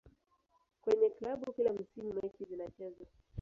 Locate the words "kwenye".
0.81-1.09